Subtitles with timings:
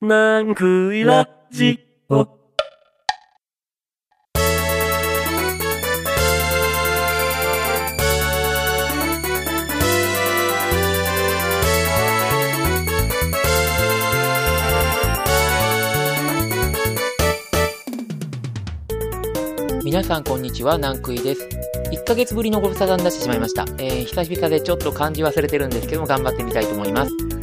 [0.00, 2.24] なんくいラジオ。
[19.82, 21.48] 皆さんこんにちは、ナンクイです。
[21.90, 23.62] 1ヶ月ぶりのご無沙汰になってしまいました。
[23.78, 27.37] えー、久々でちょっと感じ忘れてるんですけども、頑張ってみたいと思います。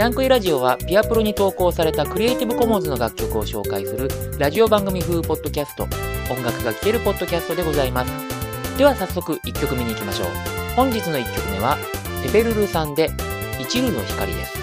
[0.00, 4.08] ランクイラジオは、ピアプロに投稿されたクリエイティブコモンズの楽曲を紹介する、
[4.38, 5.82] ラジオ番組風ポッドキャスト、
[6.32, 8.78] 音楽が聴けるポッドキャストでございます。
[8.78, 10.28] では早速1曲目に行きましょう。
[10.74, 11.76] 本日の1曲目は、
[12.24, 13.10] ペペルルさんで、
[13.60, 14.59] 一縷の光です。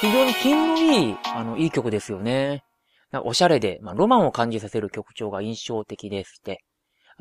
[0.00, 2.62] 非常に品のいい、あの、いい曲ですよね。
[3.24, 6.64] おしゃれで、まあ、ロマンを感じさせる曲調が印象的でして。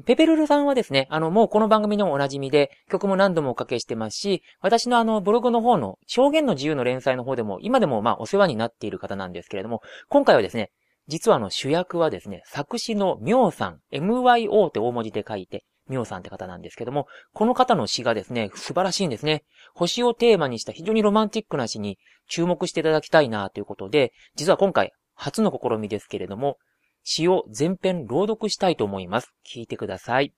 [0.06, 10.72] ペペルルさんはですね、あの、もうこの番組のおなじみで、曲も何度もおかけしてますし、私のあの、ブログの方の、表現の自由の連載の方でも、今でもまあ、お世話になっている方なんですけれども、今回はですね、
[11.08, 19.44] 実はあの、主役はですね、作詞の妙さん、MYO って大文字で書いて、妙さんって方なんですけども、この方の詩がですね、素晴らしいんですね。
[19.74, 21.98] 星をテーマにした非常にロマンティックな詩に
[22.28, 26.58] 注目していただきたいなということで、実は今回、初の試みですけれども、
[27.04, 29.34] 詩を全編朗読したいと思います。
[29.46, 30.34] 聞いてください。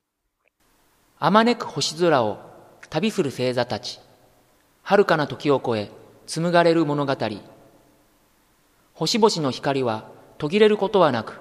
[1.19, 2.39] あまねく星空を
[2.89, 4.00] 旅する星座たち。
[4.83, 5.89] 遥かな時を超え、
[6.25, 7.15] 紡がれる物語。
[8.94, 11.39] 星々の光は途切れることはなく、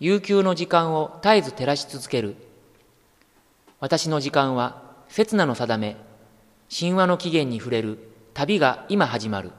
[0.00, 2.36] 悠久の時間を絶えず照らし続ける。
[3.82, 5.96] 私の時間は刹那の定め、
[6.70, 7.98] 神話の起源に触れる
[8.32, 9.50] 旅が今始まる。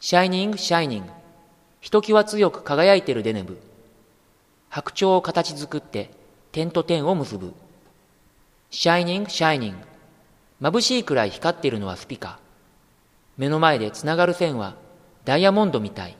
[0.00, 1.12] シャイニング、シャイニング。
[1.80, 3.56] ひときわ強く輝いてるデネブ。
[4.68, 6.10] 白鳥を形作って
[6.50, 7.54] 点と点を結ぶ。
[8.70, 9.74] シャイニング、シャイニン
[10.60, 10.68] グ。
[10.68, 12.40] 眩しいくらい光っているのはスピカ。
[13.36, 14.74] 目の前でつながる線は
[15.24, 16.16] ダイヤモンドみたい。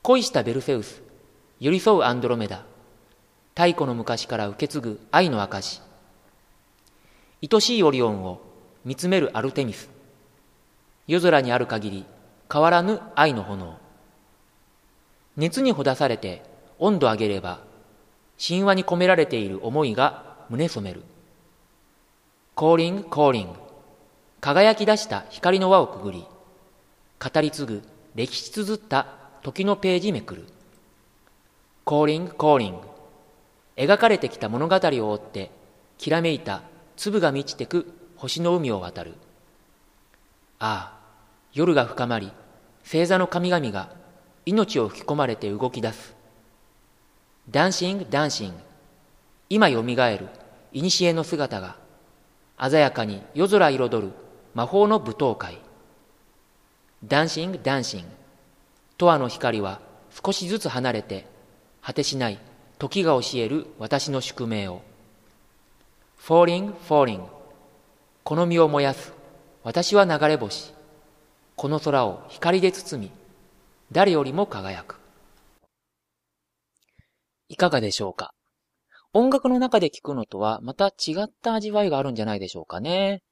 [0.00, 1.02] 恋したベルセウス、
[1.60, 2.64] 寄り添うアンドロメダ。
[3.58, 5.82] 太古の昔から受け継ぐ愛の証。
[7.42, 8.40] 愛しいオリオンを
[8.84, 9.90] 見つめるアルテミス。
[11.08, 12.06] 夜空にある限り
[12.48, 13.76] 変わらぬ愛の炎。
[15.36, 16.44] 熱にほだされて
[16.78, 17.58] 温度上げれば、
[18.40, 21.02] 神話に込められている思いが胸染める。
[22.54, 23.58] コーリング、コーリング。
[24.40, 26.24] 輝き出した光の輪をくぐり、
[27.18, 27.82] 語り継ぐ
[28.14, 29.08] 歴史綴った
[29.42, 30.46] 時のページめくる。
[31.82, 32.97] calling、calling。
[33.78, 35.50] 描かれてきた物語を追って、
[35.98, 36.62] きらめいた
[36.96, 37.86] 粒が満ちてく
[38.16, 39.14] 星の海を渡る。
[40.58, 40.98] ああ、
[41.52, 42.32] 夜が深まり、
[42.82, 43.88] 星座の神々が
[44.44, 46.16] 命を吹き込まれて動き出す。
[47.48, 48.54] dancing、dancing。
[49.48, 50.28] 今よみがえる、
[50.72, 51.76] 古の姿が、
[52.58, 54.12] 鮮やかに夜空彩る
[54.54, 55.56] 魔法の舞踏会。
[57.04, 58.06] dancing、dancing。
[58.98, 59.80] 永遠の光は
[60.10, 61.26] 少しずつ離れて、
[61.80, 62.38] 果てしない
[62.78, 64.82] 時が教える私の宿命を。
[66.16, 67.24] falling、falling。
[68.22, 69.12] この身を燃やす。
[69.64, 70.72] 私は流れ星。
[71.56, 73.10] この空を光で包み、
[73.90, 75.00] 誰よりも輝く。
[77.48, 78.32] いかがでしょうか？
[79.12, 83.22] 音楽の中で聴くのとはまた違った味わいがあるんじゃないでしょうかね。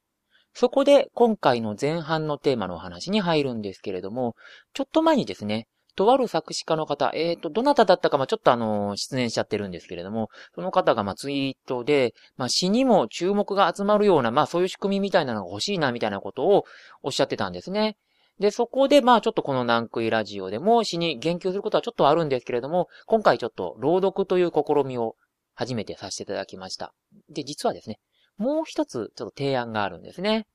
[0.53, 4.35] そこで今回の前半のテーマのお話に入るんですけれども、
[4.73, 5.67] ちょっと前にですね、
[5.97, 16.65] とある作詞家の方、えっ、ー、と、どなただったか、まあ、ちょっとあの、出演しちゃってるんですけれども、その方が、ま、ツイートで、まあ、詩にも注目が集まるような、まあ、そういう仕組みみたいなのが欲しいな、みたいなことを
[17.01, 17.97] おっしゃってたんですね。
[18.39, 25.15] で、そこで、まあちょっとこの南クイラジオでも詩に言及することはちょっとあるんですけれども、今回ちょっと朗読という試みを
[25.55, 26.93] 初めてさせていただきました。
[27.29, 27.99] で、実はですね、
[28.37, 30.45] もう一つちょっと提案があるんですね。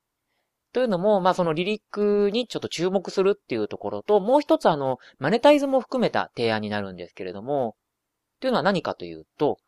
[0.72, 7.76] というのも、まあそのリリックにちょっと注目するっていうところと、もう一つあの、マネタイズも含めた提案になるんですけれども、
[8.40, 9.58] というのは何かというと、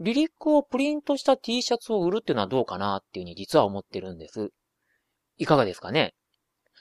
[0.00, 4.50] リリックをプリントした T シャツを売るっていうのはどうかなっていうふうに実は思ってるんです。
[5.38, 6.14] いかがですかね？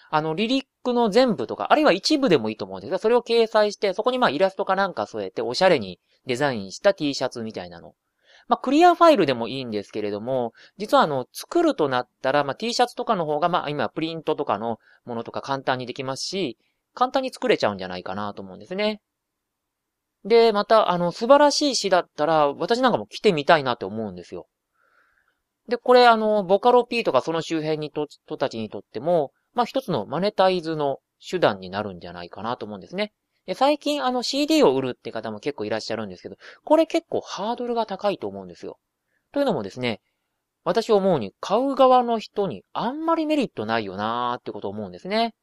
[0.09, 7.93] あの、リリックの全部とか、あるいは一部でもいいと思うんですが、それを掲載して、そこにまあイラストかなんか添えて、おしゃれにデザインした T シャツみたいなの。
[8.47, 16.57] まあ、クリアファイルでもいいんですけれども、実はあの、作るとなったら、まあ、T シャツとかの方が、まあ、今、プリントとかのものとか簡単にできますし、
[16.93, 19.01] 簡単に作れちゃうんじゃないかなと思うんですね。
[20.25, 24.47] で、また、あの、素晴らしい詩だったら、私なんかも来てみたいなって思うんですよ。
[25.67, 33.13] で、これあの、ボカロ P とかその周辺にと、人たちにとっても、まあ一つのマネタイズの手段になるんじゃないかなと思うんですね。
[33.45, 38.77] で最近あの CD を売るって方も結構いらっしゃるんですけど、これ結構ハードルが高いと思うんですよ。
[39.31, 40.01] というのもですね、
[40.63, 45.35] 私思うに買う側の人にあんまりメリットないよなーってことを思うんですね。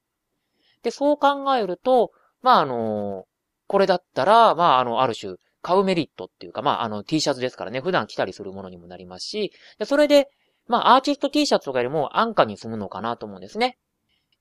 [0.83, 3.25] で、そう考えると、まああの
[3.67, 10.29] これだったら、まああの、ある種、買うメリットっていうか、まああの T シャツですからね、普段着たりするものにもなりますし、でそれで、
[10.67, 13.77] まあアーティスト T シャツとかよりも安価に済むのかなと思うんですね。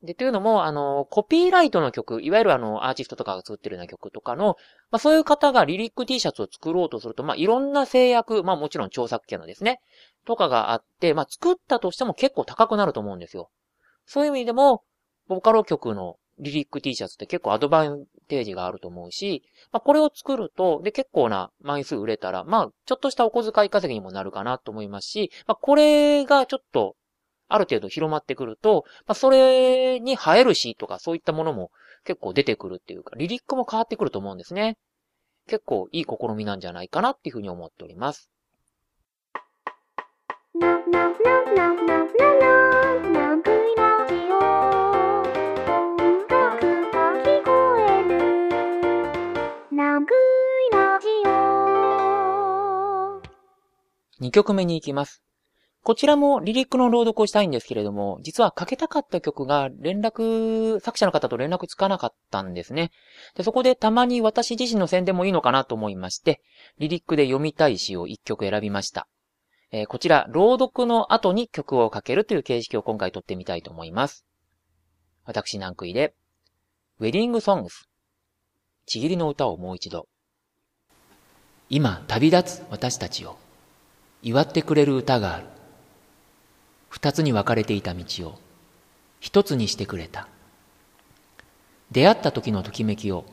[0.02, 4.56] で、というのも、あの、コピーライトの曲、いわゆるあの、アーティストとかが作ってるような曲とかの、
[4.92, 9.82] まあそういう方がリリック T シャツを作ろうとすると、まあいろんな制約、まあもちろん著作権のですね、
[10.26, 13.50] とかがあって、まあ作ったとしても結構高くなると思うんですよ。
[14.06, 14.84] そういう意味でも、
[15.28, 26.96] ボカロ曲のリリック T シャツって結構アドバンテージがあると思うし、まあ、これを作ると、で、結構な枚数売れたら、まあ、ちょっとしたお小遣い稼ぎにもなるかなと思いますし、まあ、これがちょっと、
[27.50, 31.72] ある程度広まってくると、まあ、それに映えるしとかそういったものも
[32.06, 34.78] 結構出てくるっていうか、リリックも変わってくると思うんですね。
[35.48, 38.30] 結構いい試みなんじゃないかなっていうふうに思っております。
[54.22, 55.24] 2曲目に行きます。
[55.90, 62.92] こちらもリリックの朗読をしたいんですけれども、実はかけたかった曲が連絡、作者の方と連絡つかなかったんですね。
[63.34, 66.44] で、そこでたまに私自身の宣伝もいいのかなと思いまして、
[66.78, 69.08] リリックで読みたい詩を1曲選びました。
[69.72, 74.28] えー、こちら、朗読の後に曲をかけるという形式を今回撮ってみたいと思います。
[75.26, 76.14] 私、南杭で、
[77.00, 77.90] ウェディングソングス。
[78.86, 80.08] ちぎりの歌をもう一度。
[81.68, 83.38] 今、旅立つ私たちを。
[84.22, 85.59] 祝ってくれる歌がある。
[86.90, 88.40] 二つに分かれていた道を
[89.20, 90.28] 一つにしてくれた。
[91.92, 93.26] 出会った時のときめきを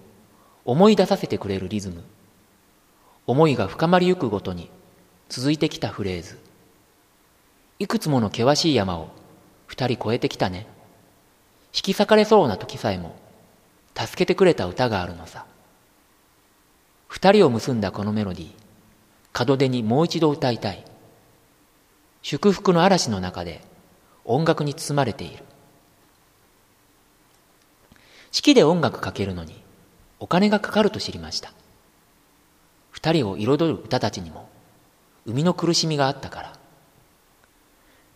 [0.65, 2.03] 思い出させてくれるリズム。
[3.27, 4.71] 思いが深まりゆくごとに
[5.29, 6.39] 続いてきたフレーズ。
[7.79, 9.11] いくつもの険しい山を
[9.67, 10.67] 二人越えてきたね。
[11.75, 13.17] 引き裂かれそうな時さえも
[13.95, 15.45] 助けてくれた歌があるのさ。
[17.09, 19.47] 二人を結んだこのメロディー。
[19.47, 20.85] 門出にもう一度歌いたい。
[22.29, 23.61] 祝福の嵐の中で
[24.25, 25.45] 音楽に包まれている。
[28.33, 29.63] 式で音楽かけるのに
[30.19, 31.53] お金がかかると知りました。
[32.91, 34.49] 二人を彩る歌たちにも
[35.25, 36.53] 生みの苦しみがあったから。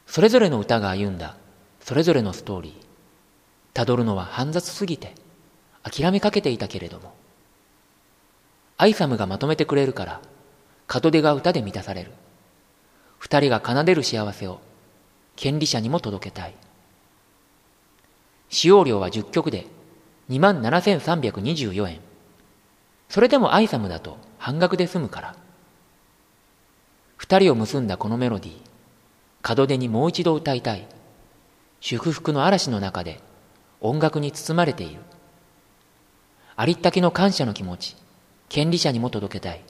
[0.09, 1.37] それぞれの歌が歩んだ
[1.79, 2.73] それぞれのストーリー。
[3.75, 5.15] たどるのは煩雑すぎて
[5.85, 7.15] 諦めかけていたけれども。
[8.77, 10.21] アイサムがまとめてくれるから
[10.93, 12.11] 門出が歌で満たされる。
[13.21, 14.61] 二人が奏でる幸せを
[15.37, 16.55] 権利者にも届けたい。
[18.49, 19.67] 使用料は10曲で
[20.31, 22.01] 27,324円。
[23.11, 25.37] それでもアイサムだと半額で済むから。
[27.19, 30.89] 二人を結んだこのメロディー、門出にもう一度歌いたい。
[31.81, 33.21] 祝福の嵐の中で
[33.81, 35.03] 音楽に包まれている。
[36.57, 37.97] ありったけの感謝の気持ち、
[38.49, 39.63] 権利者にも届けたい。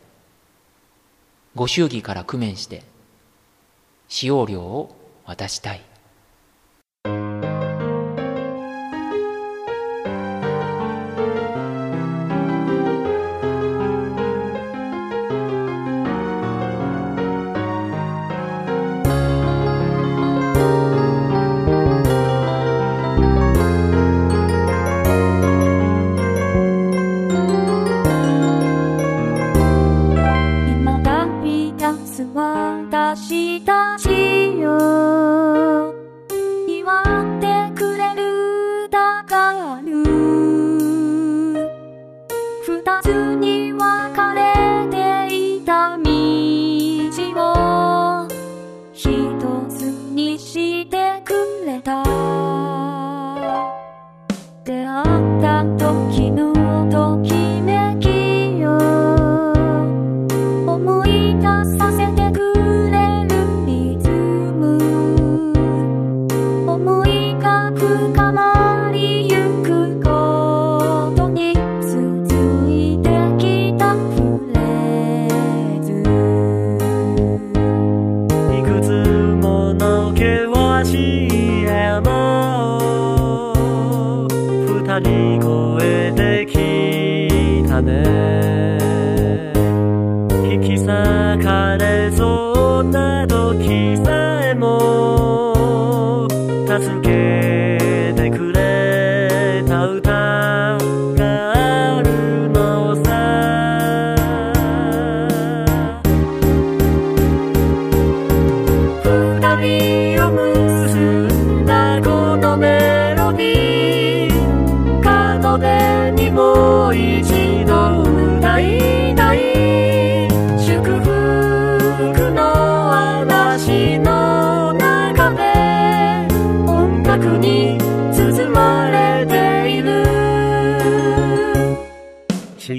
[1.56, 2.84] ご祝儀から工面して
[4.10, 5.89] 使用料を渡したい。
[36.66, 39.52] 祝ってくれるだか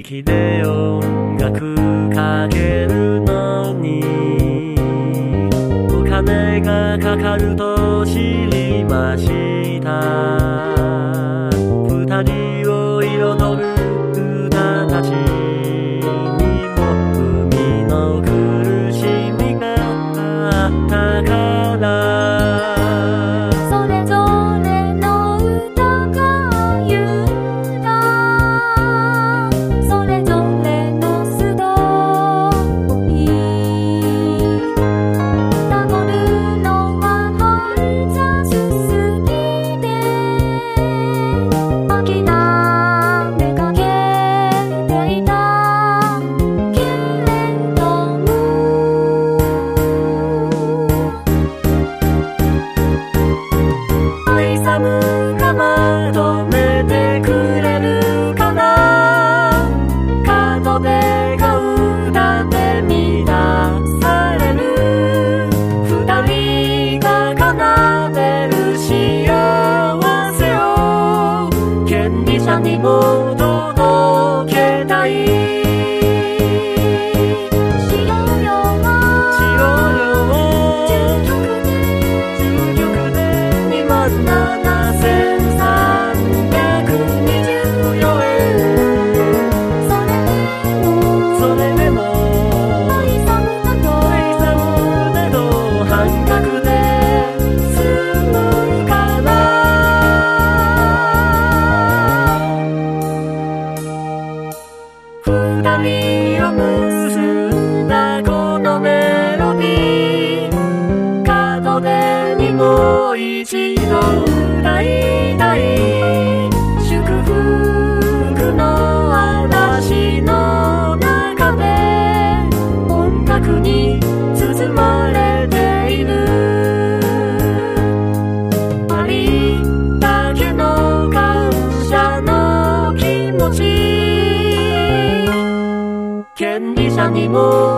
[0.02, 1.74] きで音楽
[2.14, 4.74] かけるのに
[5.94, 9.41] お金がかかると知りました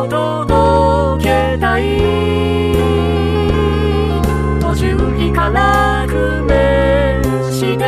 [0.09, 1.83] 届けたい
[4.61, 7.85] 途中日から工面して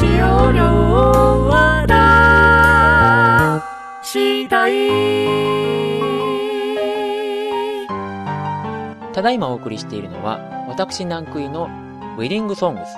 [0.00, 0.62] 使用料
[1.48, 1.86] は
[4.02, 4.72] 出したい
[9.12, 11.68] ただいまお送りしているのは、私南クイの
[12.18, 12.96] ウェディングソングス、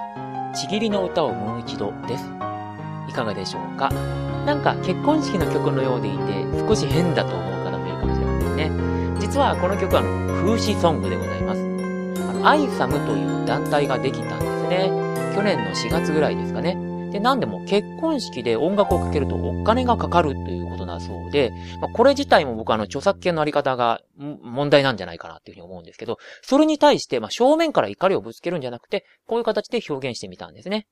[0.58, 2.35] ちぎりの歌をもう一度です。
[3.16, 3.88] いかがでしょうか？
[4.44, 8.70] なんか結婚式の曲のようでいて、少し変だと思う方もいるかもしれませんね。
[9.18, 11.60] 実はこの曲はあの風刺ソングでございます。
[11.62, 14.90] あの、アイサムという団体ができたんですね。
[15.34, 16.76] 去年の4月ぐらいですかね。
[17.10, 30.86] で、なんでも結婚式で音楽をかけるとお金がかかるということだそうで、まあ、これ自体も僕はあの著作権のあり方が問題なんじゃないかなっていうふうに思うんですけど、それに対してまあ正面から怒りをぶつけるんじゃなくて、こういう形で表現してみたんですね。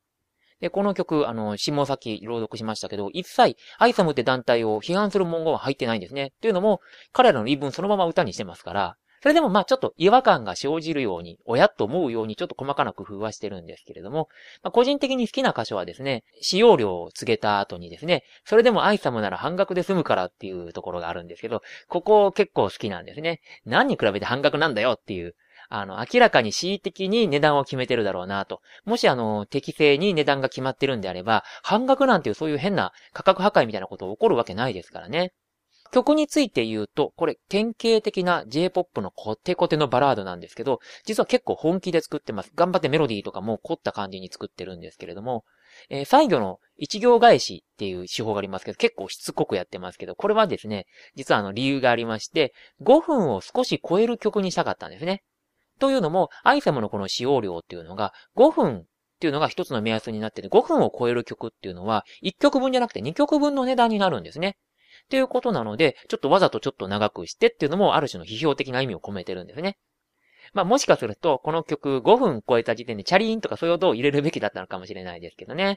[0.61, 6.33] で、この曲、あの、下さっき朗読しましたけど、一切、アイサムって団体を批判する文言は入ってないんですね。
[6.37, 6.81] っていうのも、
[7.13, 14.29] 彼らの言い分そのまま歌にしてますから、それでもまあちょっと違和感が生じるように、親と思うようにちょっと細かな工夫はしてるんですけれども、
[14.63, 23.41] まあ、個人的に好きな箇所はですね、使用料を告げた後にですね、それでもアイサムなら半額で済むからっていうところがあるんですけど、ここ結構好きなんですね。
[23.65, 25.35] 何に比べて半額なんだよっていう。
[25.69, 28.61] あの、明らかに恣意的に値段を決めてるだろうなと。
[28.85, 35.33] もしあの、適正に値段が決まってるんであれば、半額なんていうそういう変な価格破壊みたいなことを起こるわけないですからね。
[35.95, 42.51] 曲について言うと、これ典型的な J-POP のコテコテのバラードなんですけど、実は結構本気で作ってます。
[42.57, 45.45] 頑張ってメロディーとかも凝った感じに作ってるんですけれども、
[45.91, 55.23] えー最後の一行返しっていう手法がありますけど、結構しつこくやってますけど、これはですね、実はあの理由がありまして、5分を少し超える曲にしたかったんですね。
[55.79, 58.85] というのも、アイサムのこの使用量っていうのが、5分っ
[59.21, 64.57] ていうのが一つの目安になってて、5分を超える曲っていうのは、1曲分じゃなくて2曲分の値段になるんですね。
[65.05, 69.79] っていうことなので、ちょっとわざとちょっと長くしてっていうのも、ある種の批評的な意味を込めてるんですね。
[70.53, 75.77] まあもしかすると、この曲5分超えた時点でチャリーンとかそういう音を入れるべきだったのかもしれないですけどね。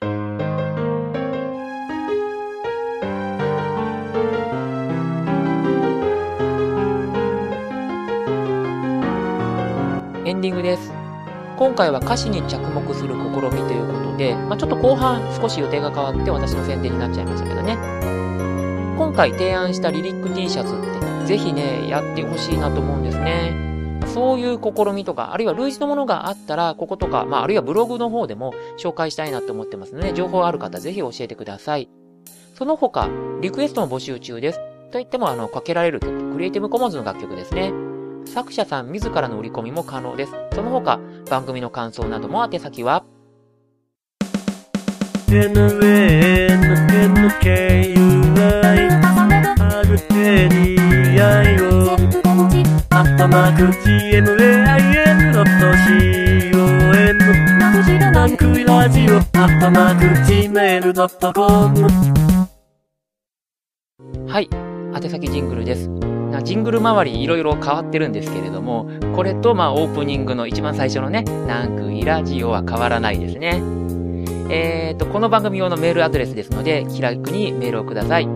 [10.47, 10.93] ディングです。
[11.57, 17.77] 今回は歌詞に着目する試みということで、まあ、ちょっと後半少し予定が変わって私の宣伝になっちゃいましたけどね。
[18.97, 20.77] 今回提案したリリック T シャツっ
[21.21, 23.99] て、ぜひね、やってほしいなと思うんですね。
[24.07, 31.89] そういう試みとか、あるいは類似のものがあったら、こことか、まあ、あるいはブログの方でも紹介したいなと思ってますので、情報ある方ぜひ教えてください。
[32.55, 33.10] その他、
[33.41, 34.62] リクエストも募集中です。
[34.91, 37.73] といっても、あの、かけられる曲、クリエイティブコモンズの楽曲ですね。
[38.27, 40.33] 作者さん自らの売り込みも可能です。
[40.53, 43.03] その他、番組の感想なども宛先は、
[64.27, 64.49] はい、
[64.95, 66.16] 宛先ジングルです。
[66.38, 73.62] なジングル周りいろいろ変わってるんですけれども、これとまあオープニングの一番最初のね、ナンクイラジオは変わらないですね。
[74.50, 78.28] えーと、この番組用のメールアドレスですので、気楽にメールをください。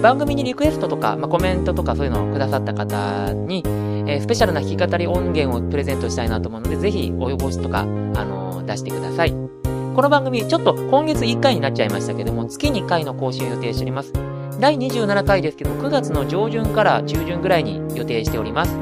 [0.00, 9.32] 番組にリクエストとか、まあ、コメントとかそういうのをくださった方に、えースペシャルな弾き語り音源をプレゼントしたいなと思うので、ぜひ、お汚しとか、あのー出してください。
[9.32, 14.12] この番組、ちょっと今月1回になっちゃいましたけども、月2回の更新予定しております。
[14.60, 18.76] 第27回ですけど、9月の上旬から中旬ぐらいに予定しております。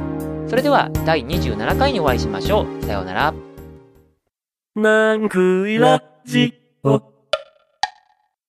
[0.49, 2.85] それでは、第27回にお会いしましょう。
[2.85, 3.35] さようなら。
[4.75, 7.08] なんくいラジオ